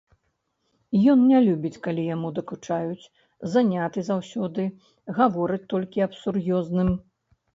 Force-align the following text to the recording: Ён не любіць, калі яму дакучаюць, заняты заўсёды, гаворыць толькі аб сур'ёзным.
Ён 1.11 1.19
не 1.31 1.39
любіць, 1.47 1.77
калі 1.87 2.05
яму 2.15 2.31
дакучаюць, 2.39 3.09
заняты 3.55 3.99
заўсёды, 4.09 4.63
гаворыць 5.21 5.63
толькі 5.75 6.03
аб 6.07 6.13
сур'ёзным. 6.23 6.89